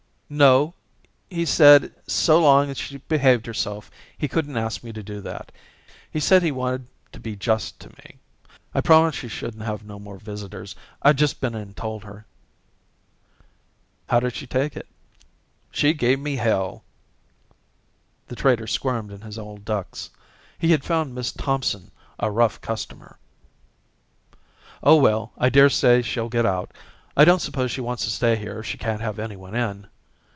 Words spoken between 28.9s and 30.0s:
have anyone in."